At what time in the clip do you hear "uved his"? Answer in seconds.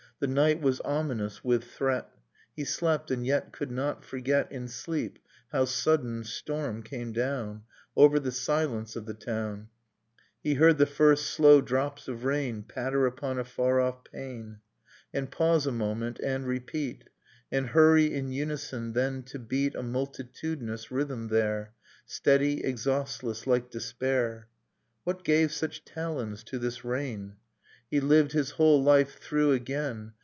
27.99-28.51